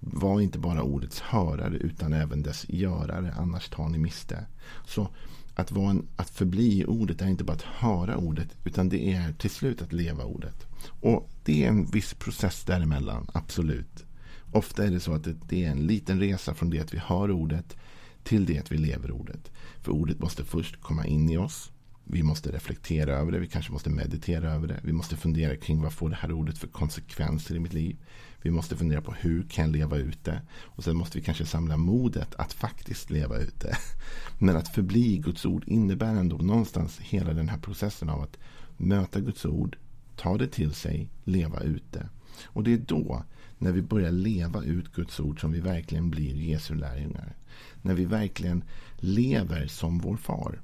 Var 0.00 0.40
inte 0.40 0.58
bara 0.58 0.82
ordets 0.82 1.20
hörare 1.20 1.76
utan 1.76 2.12
även 2.12 2.42
dess 2.42 2.66
görare. 2.68 3.34
Annars 3.38 3.68
tar 3.68 3.88
ni 3.88 3.98
miste. 3.98 4.46
Så 4.86 5.08
att, 5.54 5.72
vara 5.72 5.90
en, 5.90 6.06
att 6.16 6.30
förbli 6.30 6.80
i 6.80 6.84
ordet 6.86 7.22
är 7.22 7.26
inte 7.26 7.44
bara 7.44 7.52
att 7.52 7.62
höra 7.62 8.16
ordet. 8.16 8.48
Utan 8.64 8.88
det 8.88 9.12
är 9.12 9.32
till 9.32 9.50
slut 9.50 9.82
att 9.82 9.92
leva 9.92 10.24
ordet. 10.24 10.66
Och 11.00 11.30
det 11.44 11.64
är 11.64 11.68
en 11.68 11.86
viss 11.86 12.14
process 12.14 12.64
däremellan. 12.64 13.26
Absolut. 13.34 14.04
Ofta 14.52 14.84
är 14.84 14.90
det 14.90 15.00
så 15.00 15.14
att 15.14 15.28
det 15.48 15.64
är 15.64 15.70
en 15.70 15.86
liten 15.86 16.20
resa 16.20 16.54
från 16.54 16.70
det 16.70 16.80
att 16.80 16.94
vi 16.94 16.98
hör 16.98 17.30
ordet 17.30 17.76
till 18.22 18.46
det 18.46 18.58
att 18.58 18.72
vi 18.72 18.78
lever 18.78 19.10
ordet. 19.10 19.50
För 19.80 19.92
ordet 19.92 20.20
måste 20.20 20.44
först 20.44 20.80
komma 20.80 21.06
in 21.06 21.30
i 21.30 21.36
oss. 21.36 21.71
Vi 22.04 22.22
måste 22.22 22.52
reflektera 22.52 23.12
över 23.12 23.32
det. 23.32 23.38
Vi 23.38 23.48
kanske 23.48 23.72
måste 23.72 23.90
meditera 23.90 24.52
över 24.52 24.68
det. 24.68 24.80
Vi 24.82 24.92
måste 24.92 25.16
fundera 25.16 25.56
kring 25.56 25.82
vad 25.82 25.92
får 25.92 26.10
det 26.10 26.16
här 26.16 26.32
ordet 26.32 26.58
för 26.58 26.68
konsekvenser 26.68 27.54
i 27.54 27.58
mitt 27.58 27.72
liv. 27.72 27.96
Vi 28.42 28.50
måste 28.50 28.76
fundera 28.76 29.00
på 29.00 29.12
hur 29.12 29.42
kan 29.42 29.64
jag 29.64 29.72
leva 29.72 29.96
ut 29.96 30.24
det. 30.24 30.40
Och 30.52 30.84
sen 30.84 30.96
måste 30.96 31.18
vi 31.18 31.24
kanske 31.24 31.46
samla 31.46 31.76
modet 31.76 32.34
att 32.34 32.52
faktiskt 32.52 33.10
leva 33.10 33.38
ut 33.38 33.60
det. 33.60 33.76
Men 34.38 34.56
att 34.56 34.74
förbli 34.74 35.18
Guds 35.18 35.46
ord 35.46 35.64
innebär 35.66 36.14
ändå 36.14 36.36
någonstans 36.36 37.00
hela 37.00 37.32
den 37.32 37.48
här 37.48 37.58
processen 37.58 38.08
av 38.08 38.22
att 38.22 38.38
möta 38.76 39.20
Guds 39.20 39.44
ord, 39.44 39.76
ta 40.16 40.38
det 40.38 40.48
till 40.48 40.74
sig, 40.74 41.08
leva 41.24 41.60
ut 41.60 41.92
det. 41.92 42.08
Och 42.44 42.64
det 42.64 42.72
är 42.72 42.78
då, 42.78 43.24
när 43.58 43.72
vi 43.72 43.82
börjar 43.82 44.12
leva 44.12 44.62
ut 44.62 44.92
Guds 44.92 45.20
ord, 45.20 45.40
som 45.40 45.52
vi 45.52 45.60
verkligen 45.60 46.10
blir 46.10 46.34
Jesu 46.34 46.74
lärjungar. 46.74 47.36
När 47.82 47.94
vi 47.94 48.04
verkligen 48.04 48.64
lever 48.96 49.66
som 49.66 49.98
vår 49.98 50.16
far. 50.16 50.60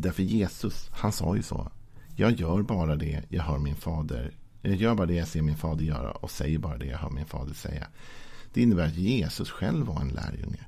Därför 0.00 0.22
Jesus, 0.22 0.90
han 0.92 1.12
sa 1.12 1.36
ju 1.36 1.42
så. 1.42 1.70
Jag 2.16 2.32
gör 2.32 2.62
bara 2.62 2.96
det 2.96 3.22
jag 3.28 3.42
hör 3.42 3.58
min 3.58 3.76
fader. 3.76 4.32
Jag 4.62 4.74
gör 4.74 4.94
bara 4.94 5.06
det 5.06 5.14
jag 5.14 5.28
ser 5.28 5.42
min 5.42 5.56
fader 5.56 5.84
göra 5.84 6.10
och 6.10 6.30
säger 6.30 6.58
bara 6.58 6.78
det 6.78 6.86
jag 6.86 6.98
hör 6.98 7.10
min 7.10 7.26
fader 7.26 7.54
säga. 7.54 7.86
Det 8.54 8.62
innebär 8.62 8.86
att 8.86 8.96
Jesus 8.96 9.50
själv 9.50 9.86
var 9.86 10.00
en 10.00 10.08
lärjunge. 10.08 10.66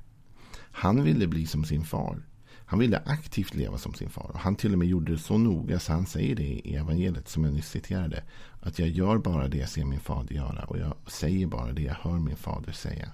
Han 0.71 1.03
ville 1.03 1.27
bli 1.27 1.47
som 1.47 1.63
sin 1.63 1.83
far. 1.83 2.23
Han 2.65 2.79
ville 2.79 2.97
aktivt 3.05 3.55
leva 3.55 3.77
som 3.77 3.93
sin 3.93 4.09
far. 4.09 4.31
Och 4.33 4.39
han 4.39 4.55
till 4.55 4.73
och 4.73 4.79
med 4.79 4.87
gjorde 4.87 5.11
det 5.11 5.17
så 5.17 5.37
noga 5.37 5.79
så 5.79 5.93
han 5.93 6.05
säger 6.05 6.35
det 6.35 6.43
i 6.43 6.75
evangeliet 6.75 7.29
som 7.29 7.45
jag 7.45 7.53
nyss 7.53 7.69
citerade. 7.69 8.23
Att 8.59 8.79
jag 8.79 8.89
gör 8.89 9.17
bara 9.17 9.47
det 9.47 9.57
jag 9.57 9.69
ser 9.69 9.85
min 9.85 9.99
fader 9.99 10.35
göra 10.35 10.63
och 10.63 10.77
jag 10.77 10.95
säger 11.07 11.47
bara 11.47 11.73
det 11.73 11.81
jag 11.81 11.95
hör 11.95 12.19
min 12.19 12.35
fader 12.35 12.71
säga. 12.71 13.09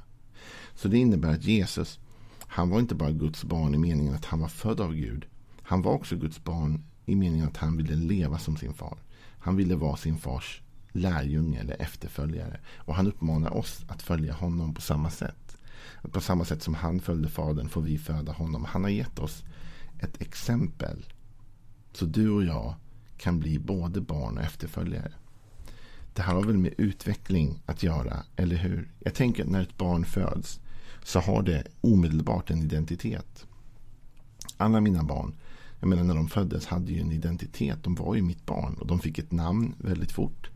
Så 0.76 0.88
det 0.88 0.98
innebär 0.98 1.34
att 1.34 1.44
Jesus, 1.44 2.00
han 2.40 2.70
var 2.70 2.80
inte 2.80 2.96
bara 2.96 3.12
Guds 3.12 3.44
barn 3.44 3.76
i 3.76 3.78
meningen 3.78 4.16
att 4.16 4.26
han 4.26 4.40
var 4.40 4.48
född 4.48 4.82
av 4.82 4.94
Gud. 4.94 5.26
Han 5.68 5.82
var 5.82 5.92
också 5.92 6.16
Guds 6.16 6.44
barn 6.44 6.84
i 7.06 7.16
meningen 7.16 7.48
att 7.48 7.58
han 7.58 7.78
ville 7.78 7.96
leva 7.96 8.38
som 8.38 8.58
sin 8.58 8.74
far. 8.74 8.98
Han 9.40 9.56
ville 9.56 9.76
vara 9.76 9.98
sin 9.98 10.18
fars 10.18 10.62
lärjunge 10.92 11.60
eller 11.60 11.82
efterföljare. 11.82 12.60
Och 12.76 12.96
han 12.96 13.08
uppmanar 13.08 13.54
oss 13.54 13.86
att 13.88 14.02
följa 14.02 14.34
honom 14.34 14.74
på 14.74 14.82
samma 14.82 15.10
sätt. 15.10 15.58
Att 16.02 16.12
på 16.12 16.22
samma 16.22 16.46
sätt 16.46 16.64
som 16.64 16.74
han 16.74 17.00
följde 17.00 17.30
fadern 17.30 17.70
får 17.70 17.82
vi 17.82 17.98
föda 17.98 18.32
honom. 18.32 18.66
Han 18.66 18.84
har 18.84 18.90
gett 18.90 19.20
oss 19.20 19.44
ett 20.00 20.22
exempel. 20.22 21.06
Så 21.94 22.06
du 22.06 22.30
och 22.30 22.44
jag 22.44 22.76
kan 23.18 23.40
bli 23.40 23.60
både 23.60 24.02
barn 24.02 24.38
och 24.38 24.44
efterföljare. 24.44 25.12
Det 26.14 26.22
här 26.22 26.34
har 26.34 26.44
väl 26.44 26.58
med 26.58 26.74
utveckling 26.78 27.62
att 27.66 27.84
göra, 27.84 28.24
eller 28.36 28.56
hur? 28.56 28.92
Jag 29.00 29.14
tänker 29.14 29.44
att 29.44 29.50
när 29.50 29.62
ett 29.62 29.78
barn 29.78 30.06
föds 30.06 30.60
så 31.04 31.20
har 31.20 31.42
det 31.44 31.64
omedelbart 31.82 32.50
en 32.50 32.64
identitet. 32.64 33.47
Alla 34.58 34.82
mina 34.82 35.04
barn 35.04 35.34
jag 35.80 35.90
menar 35.90 36.04
när 36.04 36.16
de 36.16 36.28
föddes 36.28 36.66
hade 36.66 36.92
ju 36.92 37.02
en 37.02 37.12
identitet. 37.12 37.84
De 37.84 37.96
var 37.96 38.16
ju 38.16 38.22
mitt 38.22 38.46
barn 38.46 38.74
och 38.74 38.88
de 38.88 39.00
fick 39.00 39.20
ett 39.20 39.32
namn 39.32 39.76
väldigt 39.78 40.12
fort. 40.12 40.50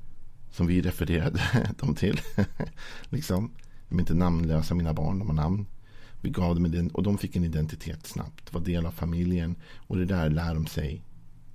Som 0.52 0.68
vi 0.68 0.82
refererade 0.82 1.42
dem 1.80 1.96
till. 1.96 2.22
liksom. 3.10 3.52
De 3.90 3.96
är 3.96 4.00
inte 4.00 4.14
namnlösa 4.14 4.76
mina 4.76 4.94
barn, 4.94 5.20
de 5.20 5.28
har 5.28 5.36
namn. 5.36 5.66
Vi 6.22 6.30
gav 6.30 6.56
dem 6.56 6.72
den 6.72 6.90
och 6.90 7.04
de 7.04 7.18
fick 7.18 7.36
en 7.36 7.44
identitet 7.44 8.08
snabbt. 8.08 8.54
Var 8.54 8.62
del 8.62 8.86
av 8.86 8.92
familjen 8.92 9.56
och 9.76 9.98
det 9.98 10.06
där 10.06 10.30
lär 10.30 10.54
de 10.54 10.68
sig 10.68 11.04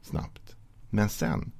snabbt. 0.02 0.56
Men 0.90 1.08
sen, 1.08 1.52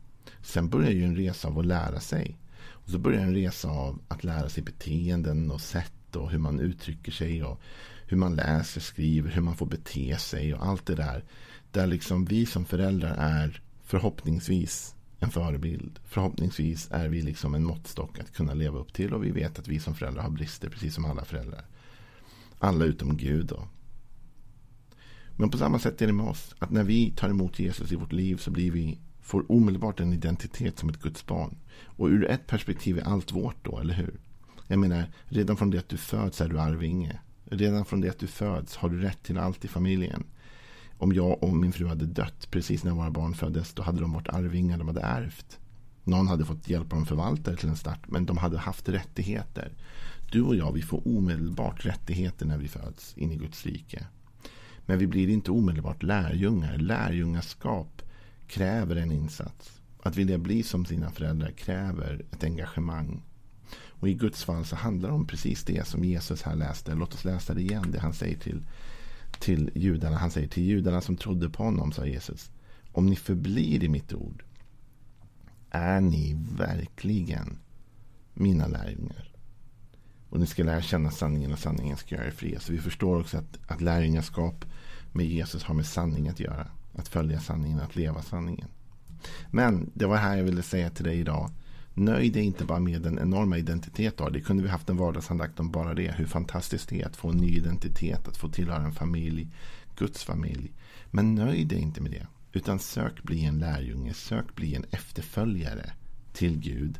sen 0.42 0.68
börjar 0.68 0.90
ju 0.90 1.04
en 1.04 1.16
resa 1.16 1.48
av 1.48 1.58
att 1.58 1.66
lära 1.66 2.00
sig. 2.00 2.38
Och 2.68 2.90
så 2.90 2.98
börjar 2.98 3.22
en 3.22 3.34
resa 3.34 3.68
av 3.68 4.00
att 4.08 4.24
lära 4.24 4.48
sig 4.48 4.62
beteenden 4.62 5.50
och 5.50 5.60
sätt 5.60 6.16
och 6.16 6.30
hur 6.30 6.38
man 6.38 6.60
uttrycker 6.60 7.12
sig 7.12 7.44
och 7.44 7.60
hur 8.06 8.16
man 8.16 8.36
läser, 8.36 8.80
skriver, 8.80 9.30
hur 9.30 9.42
man 9.42 9.56
får 9.56 9.66
bete 9.66 10.16
sig 10.16 10.54
och 10.54 10.66
allt 10.66 10.86
det 10.86 10.94
där. 10.94 11.24
Där 11.70 11.86
liksom 11.86 12.24
vi 12.24 12.46
som 12.46 12.64
föräldrar 12.64 13.14
är 13.18 13.62
förhoppningsvis 13.82 14.94
en 15.18 15.30
förebild. 15.30 15.98
Förhoppningsvis 16.04 16.88
är 16.90 17.08
vi 17.08 17.22
liksom 17.22 17.54
en 17.54 17.64
måttstock 17.64 18.18
att 18.18 18.32
kunna 18.32 18.54
leva 18.54 18.78
upp 18.78 18.92
till. 18.92 19.14
Och 19.14 19.24
vi 19.24 19.30
vet 19.30 19.58
att 19.58 19.68
vi 19.68 19.80
som 19.80 19.94
föräldrar 19.94 20.22
har 20.22 20.30
brister, 20.30 20.68
precis 20.68 20.94
som 20.94 21.04
alla 21.04 21.24
föräldrar. 21.24 21.64
Alla 22.58 22.84
utom 22.84 23.16
Gud 23.16 23.46
då. 23.46 23.68
Men 25.36 25.50
på 25.50 25.58
samma 25.58 25.78
sätt 25.78 26.02
är 26.02 26.06
det 26.06 26.12
med 26.12 26.26
oss. 26.26 26.54
Att 26.58 26.70
när 26.70 26.84
vi 26.84 27.10
tar 27.10 27.28
emot 27.28 27.58
Jesus 27.58 27.92
i 27.92 27.96
vårt 27.96 28.12
liv 28.12 28.36
så 28.36 28.50
blir 28.50 28.70
vi, 28.70 28.98
får 29.20 29.52
omedelbart 29.52 30.00
en 30.00 30.12
identitet 30.12 30.78
som 30.78 30.88
ett 30.88 31.02
Guds 31.02 31.26
barn. 31.26 31.56
Och 31.84 32.06
ur 32.06 32.30
ett 32.30 32.46
perspektiv 32.46 32.98
är 32.98 33.02
allt 33.02 33.32
vårt 33.32 33.64
då, 33.64 33.78
eller 33.78 33.94
hur? 33.94 34.20
Jag 34.66 34.78
menar, 34.78 35.04
redan 35.24 35.56
från 35.56 35.70
det 35.70 35.78
att 35.78 35.88
du 35.88 35.96
föds 35.96 36.40
är 36.40 36.48
du 36.48 36.60
arvinge. 36.60 37.20
Redan 37.50 37.84
från 37.84 38.00
det 38.00 38.08
att 38.08 38.18
du 38.18 38.26
föds 38.26 38.76
har 38.76 38.88
du 38.88 39.00
rätt 39.00 39.22
till 39.22 39.38
allt 39.38 39.64
i 39.64 39.68
familjen 39.68 40.24
om 40.98 41.12
jag 41.12 41.42
och 41.42 41.56
min 41.56 41.72
fru 41.72 41.86
hade 41.86 42.06
dött 42.06 42.48
precis 42.50 42.84
när 42.84 42.92
våra 42.92 43.10
barn 43.10 43.34
föddes, 43.34 43.72
då 43.74 43.82
hade 43.82 44.00
de 44.00 44.12
varit 44.12 44.28
arvingar, 44.28 44.78
de 44.78 44.88
hade 44.88 45.00
ärvt. 45.00 45.58
Någon 46.04 46.28
hade 46.28 46.44
fått 46.44 46.68
hjälpa 46.68 46.96
dem 46.96 47.06
förvaltare 47.06 47.56
till 47.56 47.68
en 47.68 47.76
start, 47.76 48.08
men 48.08 48.26
de 48.26 48.36
hade 48.36 48.58
haft 48.58 48.88
rättigheter. 48.88 49.72
Du 50.30 50.42
och 50.42 50.56
jag, 50.56 50.72
vi 50.72 50.82
får 50.82 51.08
omedelbart 51.08 51.86
rättigheter 51.86 52.46
när 52.46 52.58
vi 52.58 52.68
föds 52.68 53.14
in 53.16 53.32
i 53.32 53.36
Guds 53.36 53.66
rike. 53.66 54.06
Men 54.86 54.98
vi 54.98 55.06
blir 55.06 55.28
inte 55.28 55.50
omedelbart 55.50 56.02
lärjungar. 56.02 56.78
Lärjungaskap 56.78 58.02
kräver 58.46 58.96
en 58.96 59.12
insats. 59.12 59.80
Att 60.02 60.16
vilja 60.16 60.38
bli 60.38 60.62
som 60.62 60.84
sina 60.84 61.10
föräldrar 61.10 61.50
kräver 61.50 62.24
ett 62.32 62.44
engagemang. 62.44 63.22
Och 63.74 64.08
i 64.08 64.14
Guds 64.14 64.44
fall 64.44 64.64
så 64.64 64.76
handlar 64.76 65.08
det 65.08 65.14
om 65.14 65.26
precis 65.26 65.64
det 65.64 65.86
som 65.86 66.04
Jesus 66.04 66.42
här 66.42 66.56
läste. 66.56 66.94
Låt 66.94 67.14
oss 67.14 67.24
läsa 67.24 67.54
det 67.54 67.60
igen, 67.60 67.90
det 67.90 68.00
han 68.00 68.14
säger 68.14 68.38
till 68.38 68.62
till 69.38 69.70
judarna. 69.74 70.16
Han 70.16 70.30
säger 70.30 70.48
till 70.48 70.62
judarna 70.62 71.00
som 71.00 71.16
trodde 71.16 71.50
på 71.50 71.62
honom, 71.62 71.92
sa 71.92 72.06
Jesus. 72.06 72.50
Om 72.92 73.06
ni 73.06 73.16
förblir 73.16 73.84
i 73.84 73.88
mitt 73.88 74.12
ord 74.12 74.44
är 75.70 76.00
ni 76.00 76.36
verkligen 76.56 77.58
mina 78.34 78.66
lärjungar. 78.66 79.32
Och 80.30 80.40
ni 80.40 80.46
ska 80.46 80.64
lära 80.64 80.82
känna 80.82 81.10
sanningen 81.10 81.52
och 81.52 81.58
sanningen 81.58 81.96
ska 81.96 82.14
göra 82.14 82.26
er 82.26 82.30
fria. 82.30 82.60
Så 82.60 82.72
vi 82.72 82.78
förstår 82.78 83.20
också 83.20 83.38
att, 83.38 83.58
att 83.66 83.80
lärjungaskap 83.80 84.64
med 85.12 85.26
Jesus 85.26 85.64
har 85.64 85.74
med 85.74 85.86
sanning 85.86 86.28
att 86.28 86.40
göra. 86.40 86.66
Att 86.94 87.08
följa 87.08 87.40
sanningen, 87.40 87.80
att 87.80 87.96
leva 87.96 88.22
sanningen. 88.22 88.68
Men 89.50 89.90
det 89.94 90.06
var 90.06 90.16
här 90.16 90.36
jag 90.36 90.44
ville 90.44 90.62
säga 90.62 90.90
till 90.90 91.04
dig 91.04 91.18
idag. 91.18 91.50
Nöj 91.98 92.30
dig 92.30 92.42
inte 92.42 92.64
bara 92.64 92.78
med 92.78 93.02
den 93.02 93.18
enorma 93.18 93.58
identitet 93.58 94.16
du 94.16 94.22
har. 94.22 94.30
Det 94.30 94.40
kunde 94.40 94.62
vi 94.62 94.68
haft 94.68 94.88
en 94.88 94.96
vardagsandakt 94.96 95.60
om 95.60 95.70
bara 95.70 95.94
det. 95.94 96.14
Hur 96.16 96.26
fantastiskt 96.26 96.88
det 96.88 97.02
är 97.02 97.06
att 97.06 97.16
få 97.16 97.28
en 97.28 97.36
ny 97.36 97.56
identitet. 97.56 98.28
Att 98.28 98.36
få 98.36 98.48
tillhöra 98.48 98.84
en 98.84 98.92
familj. 98.92 99.48
Guds 99.96 100.24
familj. 100.24 100.72
Men 101.10 101.34
nöj 101.34 101.64
dig 101.64 101.78
inte 101.78 102.00
med 102.00 102.10
det. 102.10 102.26
Utan 102.52 102.78
sök 102.78 103.22
bli 103.22 103.44
en 103.44 103.58
lärjunge. 103.58 104.14
Sök 104.14 104.54
bli 104.54 104.74
en 104.74 104.84
efterföljare 104.90 105.92
till 106.32 106.58
Gud. 106.58 106.98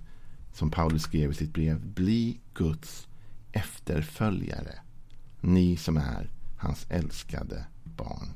Som 0.53 0.71
Paulus 0.71 1.03
skrev 1.03 1.31
i 1.31 1.35
sitt 1.35 1.55
brev. 1.55 1.87
Bli 1.87 2.41
Guds 2.55 3.09
efterföljare. 3.53 4.75
Ni 5.41 5.77
som 5.77 5.97
är 5.97 6.31
hans 6.57 6.87
älskade 6.91 7.65
barn. 7.85 8.29